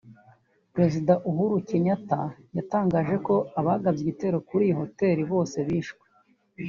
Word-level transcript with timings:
Perezida 0.73 1.13
Uhuru 1.29 1.55
Kenyatta 1.69 2.21
yatangaje 2.57 3.15
ko 3.25 3.35
abagabye 3.59 4.01
igitero 4.03 4.37
kuri 4.47 4.63
iyi 4.67 4.75
hotel 4.81 5.17
bose 5.31 5.57
bishwe 5.67 6.03